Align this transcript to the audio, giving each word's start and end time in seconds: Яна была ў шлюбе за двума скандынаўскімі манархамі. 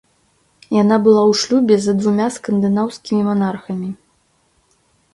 Яна 0.77 0.97
была 1.07 1.23
ў 1.25 1.33
шлюбе 1.41 1.75
за 1.85 1.93
двума 2.01 2.27
скандынаўскімі 2.39 3.21
манархамі. 3.31 3.89